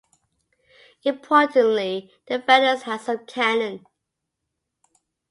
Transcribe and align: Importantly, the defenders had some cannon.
Importantly, 1.03 2.09
the 2.25 2.39
defenders 2.39 2.81
had 2.85 3.01
some 3.01 3.23
cannon. 3.27 3.85